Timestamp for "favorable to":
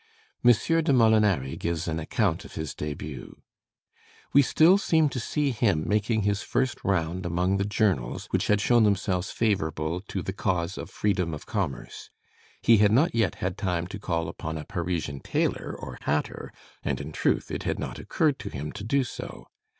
9.29-10.23